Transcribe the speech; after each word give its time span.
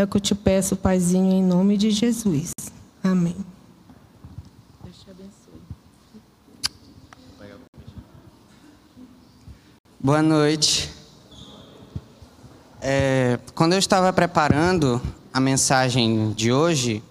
É 0.00 0.04
o 0.04 0.06
que 0.08 0.16
eu 0.16 0.20
te 0.22 0.34
peço, 0.34 0.76
Paizinho, 0.76 1.30
em 1.30 1.42
nome 1.42 1.76
de 1.76 1.90
Jesus. 1.90 2.52
Amém. 3.04 3.36
Deus 4.82 4.96
te 4.96 5.10
abençoe. 5.10 5.60
Boa 10.02 10.22
noite. 10.22 10.90
É, 12.80 13.38
quando 13.54 13.74
eu 13.74 13.78
estava 13.78 14.10
preparando 14.10 15.02
a 15.34 15.38
mensagem 15.38 16.32
de 16.32 16.50
hoje, 16.50 17.02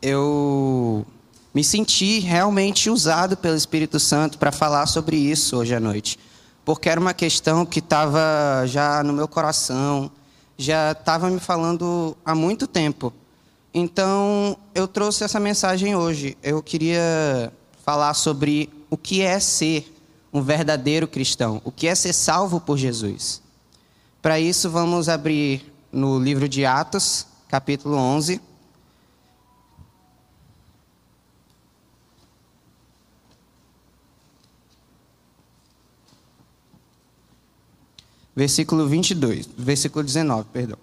eu 0.00 1.04
me 1.52 1.64
senti 1.64 2.20
realmente 2.20 2.88
usado 2.88 3.36
pelo 3.36 3.56
Espírito 3.56 3.98
Santo 3.98 4.38
para 4.38 4.52
falar 4.52 4.86
sobre 4.86 5.16
isso 5.16 5.56
hoje 5.56 5.74
à 5.74 5.80
noite, 5.80 6.20
porque 6.64 6.88
era 6.88 7.00
uma 7.00 7.14
questão 7.14 7.66
que 7.66 7.80
estava 7.80 8.64
já 8.64 9.02
no 9.02 9.12
meu 9.12 9.26
coração, 9.26 10.08
já 10.58 10.90
estava 10.90 11.30
me 11.30 11.38
falando 11.38 12.16
há 12.24 12.34
muito 12.34 12.66
tempo. 12.66 13.12
Então, 13.72 14.56
eu 14.74 14.88
trouxe 14.88 15.22
essa 15.22 15.38
mensagem 15.38 15.94
hoje. 15.94 16.36
Eu 16.42 16.60
queria 16.60 17.52
falar 17.84 18.12
sobre 18.14 18.68
o 18.90 18.96
que 18.96 19.22
é 19.22 19.38
ser 19.38 19.94
um 20.32 20.42
verdadeiro 20.42 21.06
cristão, 21.06 21.62
o 21.64 21.70
que 21.70 21.86
é 21.86 21.94
ser 21.94 22.12
salvo 22.12 22.60
por 22.60 22.76
Jesus. 22.76 23.40
Para 24.20 24.40
isso, 24.40 24.68
vamos 24.68 25.08
abrir 25.08 25.72
no 25.92 26.18
livro 26.18 26.48
de 26.48 26.66
Atos, 26.66 27.26
capítulo 27.48 27.96
11. 27.96 28.47
Versículo 38.38 38.86
22, 38.86 39.48
versículo 39.58 40.04
19, 40.04 40.46
perdão. 40.52 40.78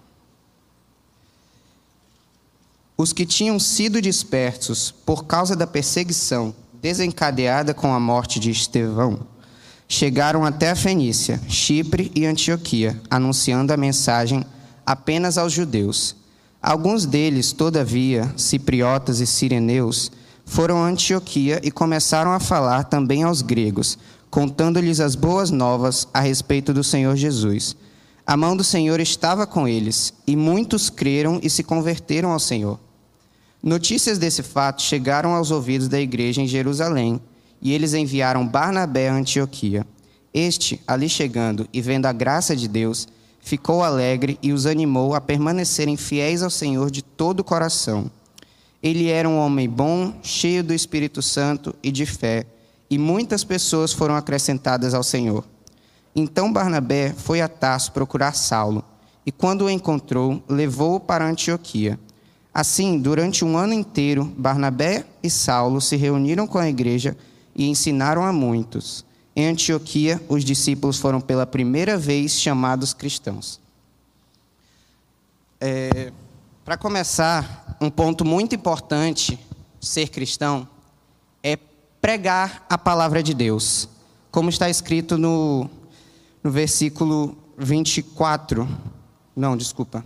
Os 2.97 3.13
que 3.13 3.25
tinham 3.25 3.57
sido 3.57 4.01
dispersos 4.01 4.93
por 5.05 5.23
causa 5.23 5.55
da 5.55 5.65
perseguição 5.65 6.53
desencadeada 6.81 7.73
com 7.73 7.93
a 7.93 7.99
morte 7.99 8.41
de 8.41 8.51
Estevão, 8.51 9.21
chegaram 9.87 10.43
até 10.43 10.69
a 10.69 10.75
Fenícia, 10.75 11.39
Chipre 11.47 12.11
e 12.13 12.25
Antioquia, 12.25 13.01
anunciando 13.09 13.71
a 13.71 13.77
mensagem 13.77 14.45
apenas 14.85 15.37
aos 15.37 15.53
judeus. 15.53 16.13
Alguns 16.61 17.05
deles, 17.05 17.53
todavia, 17.53 18.33
cipriotas 18.35 19.21
e 19.21 19.25
sireneus, 19.25 20.11
foram 20.45 20.77
a 20.77 20.87
Antioquia 20.87 21.59
e 21.63 21.71
começaram 21.71 22.31
a 22.31 22.39
falar 22.39 22.83
também 22.85 23.23
aos 23.23 23.41
gregos, 23.41 23.97
contando-lhes 24.29 24.99
as 24.99 25.15
boas 25.15 25.49
novas 25.49 26.07
a 26.13 26.19
respeito 26.19 26.73
do 26.73 26.83
Senhor 26.83 27.15
Jesus. 27.15 27.75
A 28.25 28.37
mão 28.37 28.55
do 28.55 28.63
Senhor 28.63 28.99
estava 28.99 29.45
com 29.45 29.67
eles, 29.67 30.13
e 30.25 30.35
muitos 30.35 30.89
creram 30.89 31.39
e 31.43 31.49
se 31.49 31.63
converteram 31.63 32.31
ao 32.31 32.39
Senhor. 32.39 32.79
Notícias 33.61 34.17
desse 34.17 34.43
fato 34.43 34.81
chegaram 34.81 35.33
aos 35.33 35.51
ouvidos 35.51 35.87
da 35.87 35.99
igreja 35.99 36.41
em 36.41 36.47
Jerusalém, 36.47 37.19
e 37.61 37.73
eles 37.73 37.93
enviaram 37.93 38.47
Barnabé 38.47 39.09
a 39.09 39.15
Antioquia. 39.15 39.85
Este, 40.33 40.81
ali 40.87 41.09
chegando 41.09 41.67
e 41.73 41.81
vendo 41.81 42.05
a 42.05 42.13
graça 42.13 42.55
de 42.55 42.67
Deus, 42.67 43.07
ficou 43.39 43.83
alegre 43.83 44.37
e 44.41 44.51
os 44.51 44.65
animou 44.65 45.15
a 45.15 45.21
permanecerem 45.21 45.95
fiéis 45.95 46.43
ao 46.43 46.49
Senhor 46.49 46.91
de 46.91 47.01
todo 47.01 47.39
o 47.39 47.43
coração. 47.43 48.11
Ele 48.85 49.09
era 49.09 49.27
um 49.27 49.39
homem 49.39 49.67
bom, 49.67 50.13
cheio 50.21 50.63
do 50.63 50.71
Espírito 50.71 51.19
Santo 51.19 51.73
e 51.81 51.91
de 51.91 52.05
fé, 52.05 52.45
e 52.87 52.99
muitas 52.99 53.43
pessoas 53.43 53.91
foram 53.91 54.15
acrescentadas 54.15 54.93
ao 54.93 55.01
Senhor. 55.01 55.43
Então 56.15 56.53
Barnabé 56.53 57.11
foi 57.11 57.41
a 57.41 57.47
Tarso 57.47 57.91
procurar 57.91 58.35
Saulo, 58.35 58.85
e 59.25 59.31
quando 59.31 59.63
o 59.63 59.69
encontrou, 59.71 60.39
levou-o 60.47 60.99
para 60.99 61.27
Antioquia. 61.27 61.99
Assim, 62.53 62.99
durante 62.99 63.43
um 63.43 63.57
ano 63.57 63.73
inteiro, 63.73 64.31
Barnabé 64.37 65.03
e 65.23 65.31
Saulo 65.31 65.81
se 65.81 65.95
reuniram 65.95 66.45
com 66.45 66.59
a 66.59 66.69
igreja 66.69 67.17
e 67.55 67.67
ensinaram 67.67 68.23
a 68.23 68.31
muitos. 68.31 69.03
Em 69.35 69.47
Antioquia, 69.47 70.21
os 70.29 70.45
discípulos 70.45 70.99
foram 70.99 71.19
pela 71.19 71.47
primeira 71.47 71.97
vez 71.97 72.39
chamados 72.39 72.93
cristãos. 72.93 73.59
É, 75.59 76.13
Para 76.65 76.77
começar, 76.77 77.77
um 77.79 77.91
ponto 77.91 78.25
muito 78.25 78.55
importante 78.55 79.37
ser 79.79 80.09
cristão 80.09 80.67
é 81.43 81.59
pregar 82.01 82.65
a 82.67 82.75
palavra 82.75 83.21
de 83.21 83.35
Deus, 83.35 83.87
como 84.31 84.49
está 84.49 84.67
escrito 84.67 85.15
no, 85.15 85.69
no 86.43 86.49
versículo 86.49 87.37
24. 87.55 88.67
Não, 89.35 89.55
desculpa. 89.55 90.03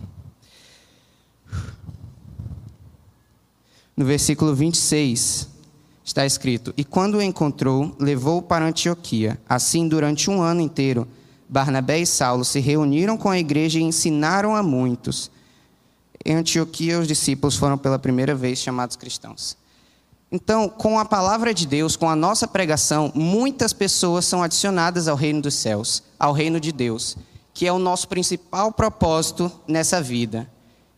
No 3.96 4.04
versículo 4.04 4.54
26 4.54 5.48
está 6.04 6.26
escrito: 6.26 6.74
E 6.76 6.84
quando 6.84 7.14
o 7.14 7.22
encontrou, 7.22 7.96
levou-o 7.98 8.42
para 8.42 8.66
Antioquia. 8.66 9.40
Assim, 9.48 9.88
durante 9.88 10.28
um 10.28 10.42
ano 10.42 10.60
inteiro, 10.60 11.08
Barnabé 11.48 12.00
e 12.00 12.06
Saulo 12.06 12.44
se 12.44 12.60
reuniram 12.60 13.16
com 13.16 13.30
a 13.30 13.38
igreja 13.38 13.78
e 13.78 13.82
ensinaram 13.82 14.54
a 14.54 14.62
muitos. 14.62 15.30
Em 16.24 16.34
Antioquia, 16.34 16.98
os 16.98 17.08
discípulos 17.08 17.56
foram 17.56 17.78
pela 17.78 17.98
primeira 17.98 18.34
vez 18.34 18.58
chamados 18.58 18.96
cristãos. 18.96 19.56
Então, 20.30 20.68
com 20.68 20.98
a 20.98 21.04
palavra 21.04 21.52
de 21.52 21.66
Deus, 21.66 21.96
com 21.96 22.08
a 22.08 22.14
nossa 22.14 22.46
pregação, 22.46 23.10
muitas 23.14 23.72
pessoas 23.72 24.24
são 24.24 24.42
adicionadas 24.42 25.08
ao 25.08 25.16
reino 25.16 25.42
dos 25.42 25.54
céus, 25.54 26.02
ao 26.18 26.32
reino 26.32 26.60
de 26.60 26.70
Deus, 26.70 27.16
que 27.52 27.66
é 27.66 27.72
o 27.72 27.78
nosso 27.78 28.06
principal 28.06 28.70
propósito 28.70 29.50
nessa 29.66 30.00
vida, 30.00 30.48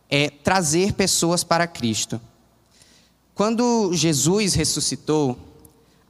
é 0.09 0.29
trazer 0.29 0.93
pessoas 0.93 1.43
para 1.43 1.65
Cristo. 1.65 2.21
Quando 3.33 3.91
Jesus 3.93 4.53
ressuscitou, 4.53 5.35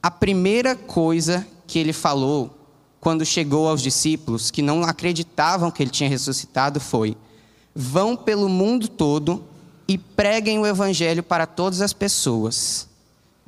a 0.02 0.12
primeira 0.12 0.76
coisa 0.76 1.48
que 1.66 1.80
ele 1.80 1.94
falou 1.94 2.54
quando 3.00 3.26
chegou 3.26 3.70
aos 3.70 3.82
discípulos 3.82 4.52
que 4.52 4.62
não 4.62 4.84
acreditavam 4.84 5.72
que 5.72 5.82
ele 5.82 5.90
tinha 5.90 6.10
ressuscitado 6.10 6.82
foi: 6.82 7.16
vão 7.76 8.16
pelo 8.16 8.48
mundo 8.48 8.88
todo 8.88 9.44
e 9.88 9.98
preguem 9.98 10.60
o 10.60 10.66
evangelho 10.66 11.24
para 11.24 11.46
todas 11.46 11.82
as 11.82 11.94
pessoas. 11.94 12.88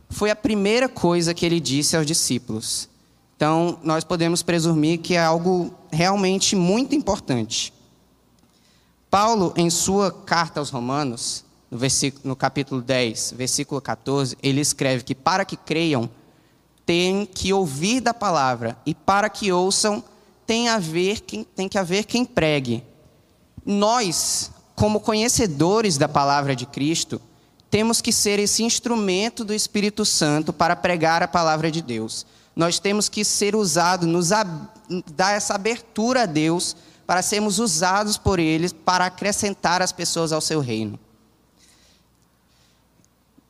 Foi 0.09 0.29
a 0.29 0.35
primeira 0.35 0.87
coisa 0.87 1.33
que 1.33 1.45
ele 1.45 1.59
disse 1.59 1.95
aos 1.95 2.05
discípulos. 2.05 2.89
Então, 3.35 3.79
nós 3.83 4.03
podemos 4.03 4.41
presumir 4.41 4.99
que 4.99 5.15
é 5.15 5.23
algo 5.23 5.73
realmente 5.91 6.55
muito 6.55 6.95
importante. 6.95 7.73
Paulo, 9.09 9.53
em 9.55 9.69
sua 9.69 10.11
carta 10.11 10.59
aos 10.59 10.69
Romanos, 10.69 11.43
no, 11.69 11.79
no 12.23 12.35
capítulo 12.35 12.81
10, 12.81 13.33
versículo 13.37 13.81
14, 13.81 14.37
ele 14.41 14.61
escreve 14.61 15.03
que 15.03 15.15
para 15.15 15.45
que 15.45 15.57
creiam, 15.57 16.09
tem 16.85 17.25
que 17.25 17.51
ouvir 17.51 17.99
da 17.99 18.13
palavra, 18.13 18.77
e 18.85 18.93
para 18.93 19.27
que 19.27 19.51
ouçam, 19.51 20.03
tem, 20.45 20.69
a 20.69 20.77
ver 20.77 21.21
quem, 21.21 21.43
tem 21.43 21.67
que 21.67 21.77
haver 21.77 22.05
quem 22.05 22.23
pregue. 22.23 22.83
Nós, 23.65 24.51
como 24.75 24.99
conhecedores 24.99 25.97
da 25.97 26.07
palavra 26.07 26.55
de 26.55 26.65
Cristo, 26.65 27.19
temos 27.69 27.99
que 28.01 28.13
ser 28.13 28.39
esse 28.39 28.63
instrumento 28.63 29.43
do 29.43 29.53
Espírito 29.53 30.05
Santo 30.05 30.53
para 30.53 30.75
pregar 30.75 31.23
a 31.23 31.27
palavra 31.27 31.71
de 31.71 31.81
Deus. 31.81 32.25
Nós 32.55 32.79
temos 32.79 33.09
que 33.09 33.25
ser 33.25 33.55
usados, 33.55 34.07
nos 34.07 34.29
dar 34.29 35.33
essa 35.33 35.55
abertura 35.55 36.23
a 36.23 36.25
Deus, 36.25 36.75
para 37.05 37.21
sermos 37.21 37.59
usados 37.59 38.17
por 38.17 38.39
Ele 38.39 38.69
para 38.69 39.05
acrescentar 39.05 39.81
as 39.81 39.91
pessoas 39.91 40.31
ao 40.31 40.41
seu 40.41 40.59
reino. 40.59 40.99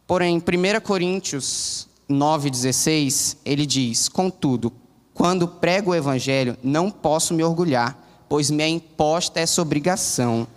Porém, 0.07 0.37
1 0.37 0.81
Coríntios 0.81 1.87
9,16, 2.09 3.37
ele 3.45 3.65
diz: 3.65 4.07
Contudo, 4.09 4.71
quando 5.13 5.47
prego 5.47 5.91
o 5.91 5.95
Evangelho, 5.95 6.57
não 6.61 6.91
posso 6.91 7.33
me 7.33 7.43
orgulhar, 7.43 7.97
pois 8.27 8.49
me 8.49 8.63
é 8.63 8.67
imposta 8.67 9.39
essa 9.39 9.61
obrigação. 9.61 10.47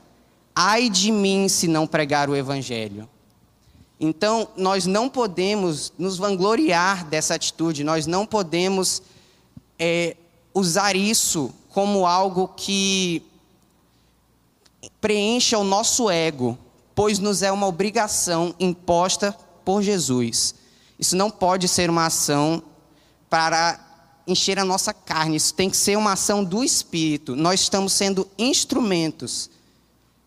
Ai 0.55 0.89
de 0.89 1.12
mim 1.12 1.49
se 1.49 1.69
não 1.69 1.87
pregar 1.87 2.29
o 2.29 2.37
Evangelho. 2.37 3.09
Então, 4.01 4.48
nós 4.57 4.87
não 4.87 5.09
podemos 5.09 5.92
nos 5.98 6.16
vangloriar 6.16 7.04
dessa 7.07 7.34
atitude, 7.34 7.83
nós 7.83 8.07
não 8.07 8.25
podemos 8.25 9.03
é, 9.78 10.16
usar 10.54 10.95
isso 10.95 11.53
como 11.71 12.07
algo 12.07 12.48
que 12.57 13.22
preencha 15.01 15.59
o 15.59 15.65
nosso 15.65 16.09
ego, 16.10 16.57
pois 16.95 17.19
nos 17.19 17.42
é 17.42 17.51
uma 17.51 17.66
obrigação 17.66 18.54
imposta 18.59 19.37
por 19.65 19.83
Jesus. 19.83 20.54
Isso 20.98 21.16
não 21.16 21.31
pode 21.31 21.69
ser 21.69 21.91
uma 21.91 22.07
ação 22.07 22.63
para 23.28 23.78
encher 24.28 24.59
a 24.59 24.65
nossa 24.65 24.92
carne, 24.92 25.36
isso 25.36 25.54
tem 25.54 25.71
que 25.71 25.77
ser 25.77 25.97
uma 25.97 26.13
ação 26.13 26.45
do 26.45 26.63
Espírito. 26.63 27.34
Nós 27.34 27.60
estamos 27.60 27.95
sendo 27.95 28.28
instrumentos 28.39 29.51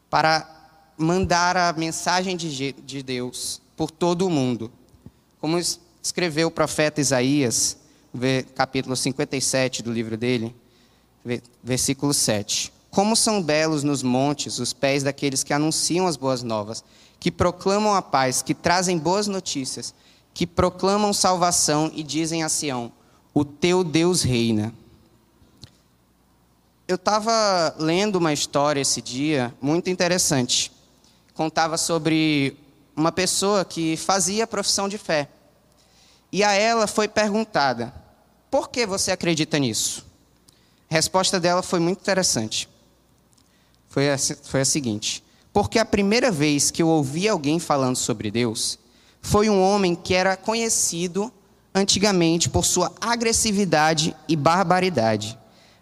para 0.09 0.47
mandar 0.97 1.55
a 1.55 1.71
mensagem 1.71 2.35
de 2.35 3.03
Deus 3.03 3.61
por 3.77 3.91
todo 3.91 4.25
o 4.25 4.29
mundo. 4.29 4.71
Como 5.39 5.57
escreveu 6.01 6.47
o 6.47 6.51
profeta 6.51 6.99
Isaías, 6.99 7.77
capítulo 8.55 8.95
57 8.95 9.83
do 9.83 9.91
livro 9.91 10.17
dele, 10.17 10.55
versículo 11.63 12.13
7. 12.13 12.73
Como 12.89 13.15
são 13.15 13.41
belos 13.41 13.83
nos 13.83 14.03
montes 14.03 14.59
os 14.59 14.73
pés 14.73 15.03
daqueles 15.03 15.43
que 15.43 15.53
anunciam 15.53 16.07
as 16.07 16.17
boas 16.17 16.43
novas, 16.43 16.83
que 17.19 17.31
proclamam 17.31 17.93
a 17.93 18.01
paz, 18.01 18.41
que 18.41 18.53
trazem 18.53 18.97
boas 18.97 19.27
notícias, 19.27 19.93
que 20.33 20.47
proclamam 20.47 21.13
salvação 21.13 21.91
e 21.93 22.03
dizem 22.03 22.43
a 22.43 22.49
Sião: 22.49 22.91
O 23.33 23.45
teu 23.45 23.83
Deus 23.83 24.21
reina. 24.23 24.73
Eu 26.87 26.95
estava 26.95 27.75
lendo 27.77 28.17
uma 28.17 28.33
história 28.33 28.81
esse 28.81 29.01
dia 29.01 29.53
muito 29.61 29.89
interessante. 29.89 30.71
Contava 31.33 31.77
sobre 31.77 32.57
uma 32.95 33.11
pessoa 33.11 33.63
que 33.63 33.95
fazia 33.95 34.45
profissão 34.45 34.89
de 34.89 34.97
fé. 34.97 35.29
E 36.31 36.43
a 36.43 36.51
ela 36.53 36.87
foi 36.87 37.07
perguntada: 37.07 37.93
Por 38.49 38.69
que 38.69 38.85
você 38.85 39.11
acredita 39.11 39.57
nisso? 39.57 40.05
A 40.89 40.93
resposta 40.93 41.39
dela 41.39 41.61
foi 41.61 41.79
muito 41.79 41.99
interessante 41.99 42.69
foi 43.91 44.09
a, 44.09 44.17
foi 44.17 44.61
a 44.61 44.65
seguinte: 44.65 45.23
porque 45.53 45.77
a 45.77 45.85
primeira 45.85 46.31
vez 46.31 46.71
que 46.71 46.81
eu 46.81 46.87
ouvi 46.87 47.27
alguém 47.27 47.59
falando 47.59 47.97
sobre 47.97 48.31
Deus 48.31 48.79
foi 49.21 49.49
um 49.49 49.61
homem 49.61 49.93
que 49.93 50.15
era 50.15 50.35
conhecido 50.35 51.31
antigamente 51.73 52.49
por 52.49 52.65
sua 52.65 52.91
agressividade 52.99 54.15
e 54.27 54.35
barbaridade. 54.35 55.37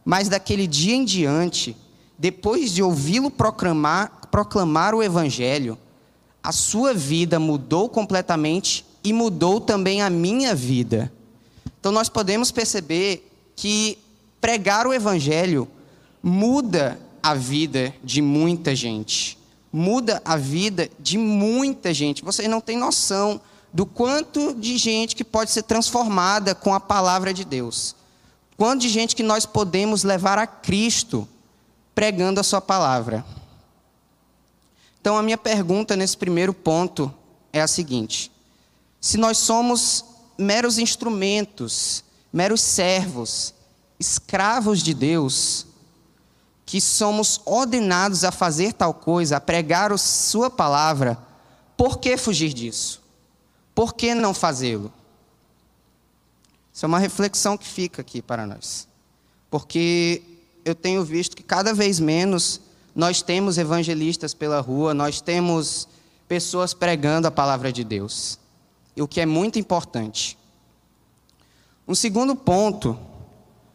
Mas 0.05 0.29
daquele 0.29 0.67
dia 0.67 0.95
em 0.95 1.03
diante, 1.03 1.75
depois 2.17 2.71
de 2.71 2.83
ouvi-lo 2.83 3.31
proclamar, 3.31 4.27
proclamar 4.31 4.93
o 4.93 5.03
Evangelho, 5.03 5.77
a 6.43 6.51
sua 6.51 6.93
vida 6.93 7.39
mudou 7.39 7.89
completamente 7.89 8.85
e 9.03 9.11
mudou 9.11 9.59
também 9.59 10.01
a 10.01 10.09
minha 10.09 10.55
vida. 10.55 11.11
Então 11.79 11.91
nós 11.91 12.09
podemos 12.09 12.51
perceber 12.51 13.31
que 13.55 13.97
pregar 14.39 14.87
o 14.87 14.93
Evangelho 14.93 15.67
muda 16.21 16.99
a 17.21 17.33
vida 17.33 17.93
de 18.03 18.21
muita 18.21 18.75
gente. 18.75 19.37
Muda 19.71 20.21
a 20.25 20.35
vida 20.35 20.89
de 20.99 21.17
muita 21.17 21.93
gente. 21.93 22.23
Vocês 22.23 22.49
não 22.49 22.59
têm 22.59 22.77
noção 22.77 23.39
do 23.71 23.85
quanto 23.85 24.53
de 24.53 24.77
gente 24.77 25.15
que 25.15 25.23
pode 25.23 25.51
ser 25.51 25.63
transformada 25.63 26.55
com 26.55 26.73
a 26.73 26.79
palavra 26.79 27.33
de 27.33 27.45
Deus. 27.45 27.95
Quanto 28.57 28.81
de 28.81 28.89
gente 28.89 29.15
que 29.15 29.23
nós 29.23 29.45
podemos 29.45 30.03
levar 30.03 30.37
a 30.37 30.47
Cristo 30.47 31.27
pregando 31.93 32.39
a 32.39 32.43
sua 32.43 32.61
palavra. 32.61 33.25
Então 35.01 35.17
a 35.17 35.23
minha 35.23 35.37
pergunta 35.37 35.95
nesse 35.95 36.17
primeiro 36.17 36.53
ponto 36.53 37.13
é 37.53 37.61
a 37.61 37.67
seguinte: 37.67 38.31
se 38.99 39.17
nós 39.17 39.37
somos 39.37 40.03
meros 40.37 40.77
instrumentos, 40.77 42.03
meros 42.31 42.61
servos, 42.61 43.53
escravos 43.99 44.81
de 44.81 44.93
Deus, 44.93 45.65
que 46.65 46.79
somos 46.79 47.41
ordenados 47.45 48.23
a 48.23 48.31
fazer 48.31 48.73
tal 48.73 48.93
coisa, 48.93 49.37
a 49.37 49.41
pregar 49.41 49.91
a 49.91 49.97
Sua 49.97 50.49
palavra, 50.49 51.17
por 51.75 51.97
que 51.99 52.15
fugir 52.15 52.53
disso? 52.53 53.01
Por 53.79 53.93
que 53.93 54.13
não 54.13 54.33
fazê-lo? 54.33 54.91
Isso 56.73 56.85
é 56.85 56.87
uma 56.87 56.99
reflexão 56.99 57.57
que 57.57 57.65
fica 57.65 58.01
aqui 58.01 58.21
para 58.21 58.45
nós. 58.45 58.85
Porque 59.49 60.21
eu 60.65 60.75
tenho 60.75 61.01
visto 61.01 61.33
que 61.33 61.41
cada 61.41 61.73
vez 61.73 61.97
menos 61.97 62.59
nós 62.93 63.21
temos 63.21 63.57
evangelistas 63.57 64.33
pela 64.33 64.59
rua, 64.59 64.93
nós 64.93 65.21
temos 65.21 65.87
pessoas 66.27 66.73
pregando 66.73 67.29
a 67.29 67.31
palavra 67.31 67.71
de 67.71 67.85
Deus. 67.85 68.37
E 68.97 69.01
o 69.01 69.07
que 69.07 69.21
é 69.21 69.25
muito 69.25 69.57
importante. 69.57 70.37
Um 71.87 71.95
segundo 71.95 72.35
ponto 72.35 72.99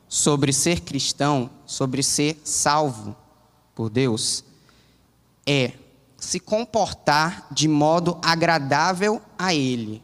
sobre 0.06 0.53
ser 0.53 0.81
cristão, 0.81 1.49
sobre 1.65 2.03
ser 2.03 2.39
salvo 2.45 3.17
por 3.75 3.89
Deus, 3.89 4.45
é 5.47 5.73
se 6.25 6.41
comportar 6.41 7.47
de 7.50 7.69
modo 7.69 8.19
agradável 8.23 9.21
a 9.38 9.55
Ele. 9.55 10.03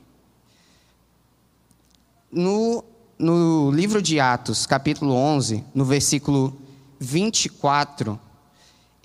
No, 2.31 2.85
no 3.19 3.71
livro 3.71 4.01
de 4.01 4.21
Atos, 4.21 4.67
capítulo 4.67 5.13
11, 5.13 5.65
no 5.75 5.85
versículo 5.85 6.57
24, 7.01 8.19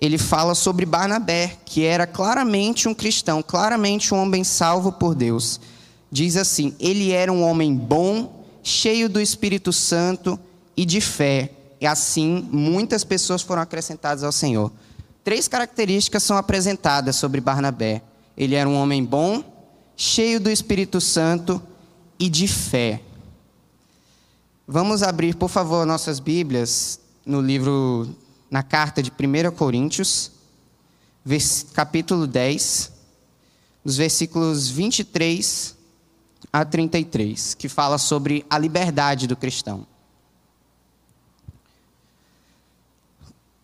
ele 0.00 0.18
fala 0.18 0.54
sobre 0.54 0.84
Barnabé, 0.84 1.56
que 1.64 1.84
era 1.84 2.06
claramente 2.06 2.86
um 2.86 2.94
cristão, 2.94 3.42
claramente 3.42 4.14
um 4.14 4.22
homem 4.22 4.44
salvo 4.44 4.92
por 4.92 5.14
Deus. 5.14 5.58
Diz 6.10 6.36
assim: 6.36 6.76
ele 6.78 7.12
era 7.12 7.32
um 7.32 7.42
homem 7.42 7.74
bom, 7.74 8.44
cheio 8.62 9.08
do 9.08 9.20
Espírito 9.20 9.72
Santo 9.72 10.38
e 10.76 10.84
de 10.84 11.00
fé. 11.00 11.50
E 11.80 11.86
assim, 11.86 12.46
muitas 12.52 13.04
pessoas 13.04 13.42
foram 13.42 13.62
acrescentadas 13.62 14.22
ao 14.22 14.32
Senhor. 14.32 14.70
Três 15.26 15.48
características 15.48 16.22
são 16.22 16.36
apresentadas 16.36 17.16
sobre 17.16 17.40
Barnabé. 17.40 18.00
Ele 18.36 18.54
era 18.54 18.70
um 18.70 18.76
homem 18.76 19.04
bom, 19.04 19.42
cheio 19.96 20.38
do 20.38 20.48
Espírito 20.48 21.00
Santo 21.00 21.60
e 22.16 22.28
de 22.28 22.46
fé. 22.46 23.02
Vamos 24.68 25.02
abrir, 25.02 25.34
por 25.34 25.48
favor, 25.48 25.84
nossas 25.84 26.20
Bíblias 26.20 27.00
no 27.26 27.40
livro, 27.40 28.14
na 28.48 28.62
carta 28.62 29.02
de 29.02 29.10
1 29.10 29.50
Coríntios, 29.56 30.30
capítulo 31.74 32.28
10, 32.28 32.92
nos 33.84 33.96
versículos 33.96 34.68
23 34.68 35.76
a 36.52 36.64
33, 36.64 37.54
que 37.54 37.68
fala 37.68 37.98
sobre 37.98 38.46
a 38.48 38.56
liberdade 38.56 39.26
do 39.26 39.34
cristão. 39.34 39.88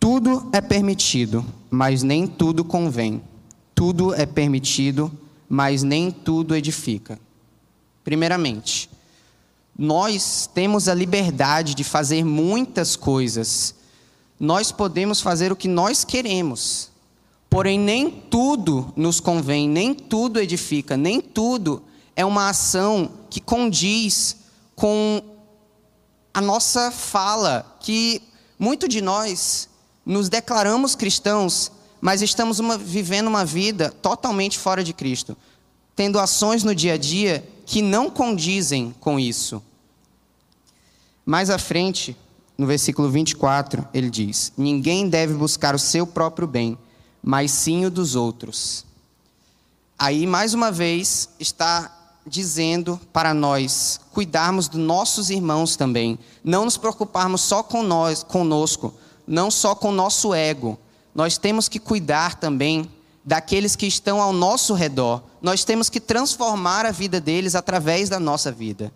Tudo 0.02 0.48
é 0.52 0.60
permitido, 0.60 1.46
mas 1.70 2.02
nem 2.02 2.26
tudo 2.26 2.64
convém. 2.64 3.22
Tudo 3.72 4.12
é 4.12 4.26
permitido, 4.26 5.16
mas 5.48 5.84
nem 5.84 6.10
tudo 6.10 6.56
edifica. 6.56 7.20
Primeiramente, 8.02 8.90
nós 9.78 10.50
temos 10.52 10.88
a 10.88 10.94
liberdade 10.94 11.76
de 11.76 11.84
fazer 11.84 12.24
muitas 12.24 12.96
coisas. 12.96 13.76
Nós 14.40 14.72
podemos 14.72 15.20
fazer 15.20 15.52
o 15.52 15.56
que 15.56 15.68
nós 15.68 16.02
queremos. 16.04 16.90
Porém, 17.48 17.78
nem 17.78 18.10
tudo 18.10 18.92
nos 18.96 19.20
convém, 19.20 19.68
nem 19.68 19.94
tudo 19.94 20.40
edifica, 20.40 20.96
nem 20.96 21.20
tudo 21.20 21.80
é 22.16 22.24
uma 22.24 22.48
ação 22.48 23.08
que 23.30 23.40
condiz 23.40 24.36
com 24.74 25.22
a 26.34 26.40
nossa 26.40 26.90
fala, 26.90 27.76
que 27.78 28.20
muito 28.58 28.88
de 28.88 29.00
nós 29.00 29.70
nos 30.04 30.28
declaramos 30.28 30.94
cristãos, 30.94 31.70
mas 32.00 32.22
estamos 32.22 32.58
uma, 32.58 32.76
vivendo 32.76 33.28
uma 33.28 33.44
vida 33.44 33.90
totalmente 33.90 34.58
fora 34.58 34.82
de 34.82 34.92
Cristo, 34.92 35.36
tendo 35.94 36.18
ações 36.18 36.64
no 36.64 36.74
dia 36.74 36.94
a 36.94 36.96
dia 36.96 37.48
que 37.64 37.80
não 37.80 38.10
condizem 38.10 38.94
com 38.98 39.18
isso. 39.18 39.62
Mais 41.24 41.50
à 41.50 41.58
frente, 41.58 42.16
no 42.58 42.66
versículo 42.66 43.08
24, 43.08 43.86
ele 43.94 44.10
diz: 44.10 44.52
Ninguém 44.56 45.08
deve 45.08 45.34
buscar 45.34 45.74
o 45.74 45.78
seu 45.78 46.06
próprio 46.06 46.48
bem, 46.48 46.76
mas 47.22 47.52
sim 47.52 47.86
o 47.86 47.90
dos 47.90 48.16
outros. 48.16 48.84
Aí, 49.98 50.26
mais 50.26 50.52
uma 50.52 50.72
vez, 50.72 51.28
está 51.38 52.18
dizendo 52.26 53.00
para 53.12 53.34
nós 53.34 54.00
cuidarmos 54.12 54.68
dos 54.68 54.80
nossos 54.80 55.30
irmãos 55.30 55.76
também, 55.76 56.18
não 56.42 56.64
nos 56.64 56.76
preocuparmos 56.76 57.40
só 57.40 57.62
com 57.62 57.82
nós, 57.82 58.22
conosco, 58.22 58.94
não 59.26 59.50
só 59.50 59.74
com 59.74 59.88
o 59.88 59.92
nosso 59.92 60.34
ego, 60.34 60.78
nós 61.14 61.36
temos 61.38 61.68
que 61.68 61.78
cuidar 61.78 62.36
também 62.36 62.90
daqueles 63.24 63.76
que 63.76 63.86
estão 63.86 64.20
ao 64.20 64.32
nosso 64.32 64.74
redor. 64.74 65.22
Nós 65.40 65.64
temos 65.64 65.88
que 65.88 66.00
transformar 66.00 66.86
a 66.86 66.90
vida 66.90 67.20
deles 67.20 67.54
através 67.54 68.08
da 68.08 68.18
nossa 68.18 68.50
vida. 68.50 68.92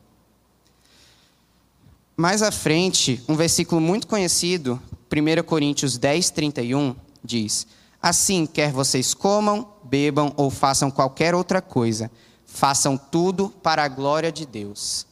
Mais 2.16 2.42
à 2.42 2.50
frente, 2.50 3.22
um 3.28 3.36
versículo 3.36 3.80
muito 3.80 4.06
conhecido, 4.06 4.80
1 5.12 5.42
Coríntios 5.44 5.98
10, 5.98 6.30
31, 6.30 6.96
diz: 7.22 7.66
Assim, 8.00 8.46
quer 8.46 8.72
vocês 8.72 9.12
comam, 9.12 9.68
bebam 9.84 10.32
ou 10.36 10.50
façam 10.50 10.90
qualquer 10.90 11.34
outra 11.34 11.60
coisa, 11.60 12.10
façam 12.46 12.96
tudo 12.96 13.50
para 13.62 13.84
a 13.84 13.88
glória 13.88 14.32
de 14.32 14.46
Deus. 14.46 15.06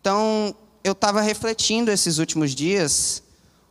Então, 0.00 0.54
eu 0.82 0.92
estava 0.92 1.20
refletindo 1.20 1.92
esses 1.92 2.18
últimos 2.18 2.54
dias 2.54 3.21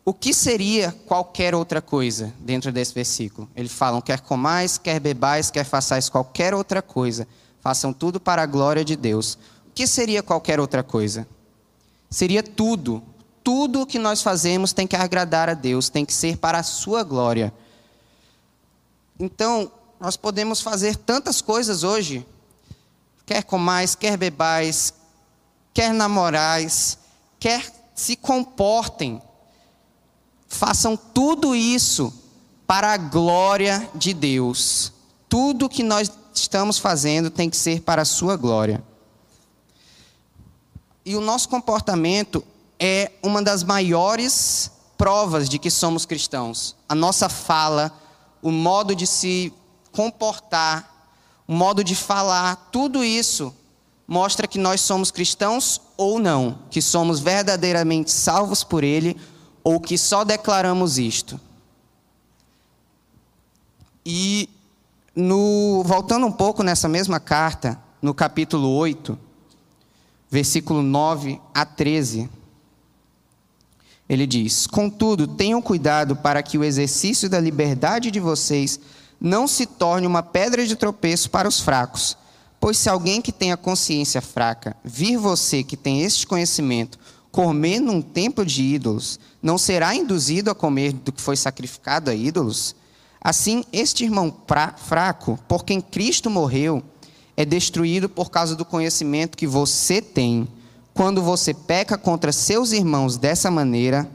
o 0.04 0.14
que 0.14 0.34
seria 0.34 0.92
qualquer 1.06 1.54
outra 1.54 1.82
coisa 1.82 2.34
dentro 2.40 2.72
desse 2.72 2.94
versículo? 2.94 3.50
Eles 3.56 3.72
falam: 3.72 4.02
quer 4.02 4.22
comais, 4.22 4.78
quer 4.78 5.00
bebais, 5.00 5.52
quer 5.52 5.64
façais 5.64 6.10
qualquer 6.10 6.54
outra 6.54 6.82
coisa, 6.82 7.28
façam 7.62 7.94
tudo 7.94 8.20
para 8.20 8.42
a 8.42 8.48
glória 8.48 8.84
de 8.84 8.96
Deus. 8.96 9.38
O 9.68 9.74
que 9.74 9.86
seria 9.86 10.24
qualquer 10.24 10.60
outra 10.60 10.84
coisa? 10.84 11.28
Seria 12.10 12.42
tudo. 12.42 13.04
Tudo 13.44 13.82
o 13.82 13.86
que 13.86 13.98
nós 13.98 14.22
fazemos 14.22 14.74
tem 14.74 14.86
que 14.86 14.96
agradar 14.96 15.50
a 15.50 15.54
Deus, 15.54 15.90
tem 15.90 16.06
que 16.06 16.14
ser 16.14 16.38
para 16.38 16.60
a 16.60 16.64
sua 16.64 17.04
glória. 17.04 17.54
Então, 19.20 19.72
nós 20.00 20.18
podemos 20.18 20.62
fazer 20.62 20.96
tantas 20.96 21.42
coisas 21.42 21.84
hoje. 21.84 22.26
Quer 23.26 23.44
comais, 23.44 23.96
quer 23.96 24.18
bebais, 24.18 24.94
quer 25.74 25.94
namorais, 25.94 26.98
quer 27.40 27.72
se 27.96 28.16
comportem 28.16 29.22
façam 30.52 30.98
tudo 30.98 31.56
isso 31.56 32.14
para 32.68 32.94
a 32.94 32.98
glória 32.98 33.90
de 33.96 34.14
Deus. 34.14 34.92
Tudo 35.30 35.70
que 35.70 35.82
nós 35.82 36.12
estamos 36.34 36.78
fazendo 36.78 37.30
tem 37.30 37.50
que 37.50 37.56
ser 37.56 37.82
para 37.82 38.02
a 38.02 38.06
sua 38.06 38.36
glória. 38.36 38.84
E 41.06 41.16
o 41.16 41.22
nosso 41.22 41.48
comportamento 41.48 42.44
é 42.78 43.14
uma 43.24 43.42
das 43.42 43.64
maiores 43.64 44.70
provas 44.98 45.48
de 45.48 45.58
que 45.58 45.72
somos 45.72 46.06
cristãos. 46.06 46.76
A 46.88 46.94
nossa 46.94 47.30
fala, 47.30 47.92
o 48.42 48.52
modo 48.52 48.94
de 48.94 49.08
se 49.08 49.54
comportar, 49.92 51.10
o 51.48 51.54
modo 51.54 51.82
de 51.82 51.96
falar, 51.96 52.68
tudo 52.72 53.04
isso 53.04 53.56
mostra 54.06 54.48
que 54.48 54.60
nós 54.60 54.82
somos 54.82 55.12
cristãos 55.12 55.82
ou 55.96 56.20
não, 56.20 56.60
que 56.70 56.82
somos 56.82 57.22
verdadeiramente 57.22 58.12
salvos 58.12 58.64
por 58.66 58.84
Ele 58.84 59.18
ou 59.64 59.80
que 59.80 59.98
só 59.98 60.24
declaramos 60.24 60.98
isto. 60.98 61.40
E 64.06 64.50
no, 65.16 65.84
voltando 65.86 66.26
um 66.26 66.32
pouco 66.32 66.64
nessa 66.64 66.88
mesma 66.88 67.20
carta, 67.20 67.80
no 68.02 68.14
capítulo 68.14 68.70
8, 68.70 69.18
versículo 70.30 70.82
9 70.82 71.40
a 71.54 71.66
13, 71.66 72.30
ele 74.10 74.26
diz: 74.26 74.66
Contudo, 74.68 75.28
tenham 75.28 75.62
cuidado 75.62 76.16
para 76.16 76.42
que 76.42 76.58
o 76.58 76.64
exercício 76.64 77.30
da 77.30 77.40
liberdade 77.40 78.10
de 78.10 78.20
vocês 78.20 78.80
não 79.20 79.48
se 79.48 79.66
torne 79.66 80.08
uma 80.08 80.24
pedra 80.24 80.66
de 80.66 80.76
tropeço 80.76 81.30
para 81.30 81.48
os 81.48 81.60
fracos. 81.60 82.18
Pois 82.60 82.78
se 82.78 82.90
alguém 82.90 83.22
que 83.22 83.32
tem 83.32 83.52
a 83.52 83.58
consciência 83.58 84.22
fraca 84.22 84.76
vir 84.84 85.18
você 85.18 85.64
que 85.64 85.78
tem 85.78 86.02
este 86.02 86.28
conhecimento 86.28 86.98
comer 87.32 87.80
num 87.80 88.02
templo 88.02 88.46
de 88.46 88.62
ídolos, 88.62 89.20
não 89.42 89.58
será 89.58 89.96
induzido 89.96 90.52
a 90.52 90.56
comer 90.56 90.92
do 90.92 91.12
que 91.12 91.22
foi 91.22 91.36
sacrificado 91.36 92.10
a 92.10 92.14
ídolos? 92.14 92.76
Assim, 93.24 93.64
este 93.72 94.04
irmão 94.04 94.36
fraco, 94.78 95.40
por 95.48 95.64
quem 95.64 95.80
Cristo 95.80 96.30
morreu, 96.30 96.84
é 97.38 97.46
destruído 97.46 98.10
por 98.10 98.30
causa 98.30 98.56
do 98.56 98.66
conhecimento 98.66 99.38
que 99.38 99.48
você 99.48 100.02
tem. 100.02 100.48
Quando 100.94 101.22
você 101.22 101.54
peca 101.54 101.98
contra 101.98 102.32
seus 102.32 102.72
irmãos 102.72 103.18
dessa 103.18 103.50
maneira, 103.50 104.10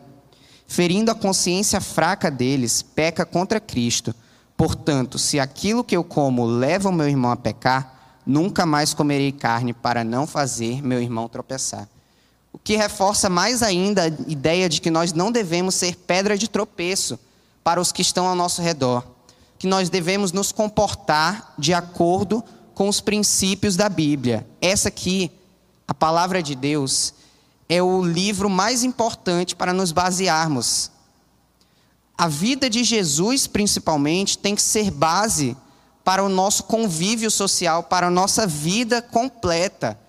ferindo 0.66 1.11
a 1.11 1.14
consciência 1.14 1.80
fraca 1.80 2.30
deles, 2.30 2.82
peca 2.82 3.25
contra 3.25 3.61
Cristo. 3.61 4.14
Portanto, 4.56 5.18
se 5.18 5.38
aquilo 5.38 5.85
que 5.85 5.96
eu 5.96 6.04
como 6.04 6.44
leva 6.44 6.88
o 6.88 6.92
meu 6.92 7.08
irmão 7.08 7.30
a 7.30 7.37
pecar, 7.37 8.20
nunca 8.26 8.66
mais 8.66 8.92
comerei 8.92 9.32
carne 9.32 9.73
para 9.73 10.02
não 10.02 10.26
fazer 10.26 10.82
meu 10.82 11.00
irmão 11.00 11.28
tropeçar. 11.28 11.88
O 12.57 12.59
que 12.59 12.75
reforça 12.75 13.29
mais 13.29 13.63
ainda 13.63 14.05
a 14.05 14.07
ideia 14.07 14.67
de 14.67 14.81
que 14.81 14.91
nós 14.91 15.13
não 15.13 15.31
devemos 15.31 15.75
ser 15.75 15.95
pedra 15.95 16.39
de 16.39 16.49
tropeço 16.49 17.19
para 17.63 17.79
os 17.79 17.93
que 17.93 18.01
estão 18.01 18.27
ao 18.27 18.35
nosso 18.35 18.63
redor, 18.63 19.07
que 19.59 19.67
nós 19.67 19.91
devemos 19.91 20.33
nos 20.33 20.53
comportar 20.53 21.53
de 21.59 21.75
acordo 21.75 22.43
com 22.75 22.89
os 22.89 22.99
princípios 22.99 23.77
da 23.77 23.91
Bíblia. 23.91 24.47
Essa 24.59 24.89
aqui, 24.89 25.31
a 25.87 25.93
palavra 25.93 26.43
de 26.43 26.55
Deus, 26.55 27.13
é 27.69 27.83
o 27.83 28.03
livro 28.03 28.49
mais 28.49 28.83
importante 28.83 29.55
para 29.55 29.75
nos 29.75 29.93
basearmos. 29.93 30.91
A 32.17 32.27
vida 32.27 32.71
de 32.71 32.83
Jesus, 32.83 33.47
principalmente, 33.47 34.39
tem 34.39 34.55
que 34.55 34.63
ser 34.63 34.91
base 34.91 35.55
para 36.03 36.25
o 36.25 36.29
nosso 36.31 36.65
convívio 36.65 37.31
social, 37.31 37.83
para 37.83 38.07
a 38.07 38.11
nossa 38.11 38.47
vida 38.47 39.03
completa 39.03 40.06